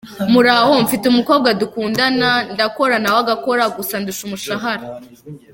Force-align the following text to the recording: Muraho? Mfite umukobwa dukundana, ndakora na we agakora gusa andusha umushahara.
Muraho? 0.31 0.73
Mfite 0.85 1.05
umukobwa 1.07 1.49
dukundana, 1.61 2.29
ndakora 2.53 2.95
na 3.01 3.09
we 3.13 3.19
agakora 3.23 3.63
gusa 3.75 3.93
andusha 3.99 4.21
umushahara. 4.27 4.85